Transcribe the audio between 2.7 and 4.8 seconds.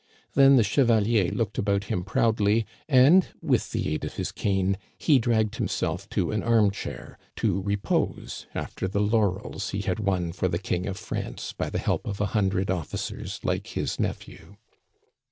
and, with the aid of his cane,